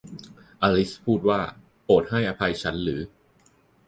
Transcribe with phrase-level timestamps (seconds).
[0.61, 1.41] อลิซพูดว่า
[1.83, 3.01] โปรดให้อภัยฉันหรือ